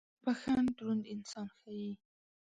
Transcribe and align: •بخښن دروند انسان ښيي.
•بخښن 0.23 0.65
دروند 0.75 1.03
انسان 1.13 1.47
ښيي. 1.57 1.91